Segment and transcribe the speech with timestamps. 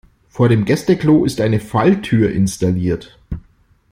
[0.29, 3.19] Vor dem Gäste-Klo ist eine Falltür installiert.